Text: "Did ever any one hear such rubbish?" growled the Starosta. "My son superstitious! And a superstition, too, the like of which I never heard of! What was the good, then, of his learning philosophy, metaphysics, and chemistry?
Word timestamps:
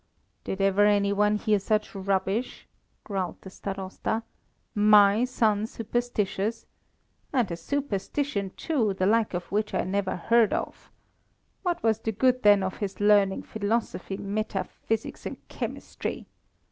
"Did 0.45 0.61
ever 0.61 0.83
any 0.87 1.13
one 1.13 1.35
hear 1.35 1.59
such 1.59 1.93
rubbish?" 1.93 2.67
growled 3.03 3.39
the 3.41 3.51
Starosta. 3.51 4.23
"My 4.73 5.25
son 5.25 5.67
superstitious! 5.67 6.65
And 7.31 7.51
a 7.51 7.55
superstition, 7.55 8.49
too, 8.57 8.95
the 8.95 9.05
like 9.05 9.35
of 9.35 9.51
which 9.51 9.75
I 9.75 9.83
never 9.83 10.15
heard 10.15 10.53
of! 10.53 10.89
What 11.61 11.83
was 11.83 11.99
the 11.99 12.11
good, 12.13 12.41
then, 12.41 12.63
of 12.63 12.77
his 12.77 12.99
learning 12.99 13.43
philosophy, 13.43 14.17
metaphysics, 14.17 15.27
and 15.27 15.47
chemistry? 15.49 16.25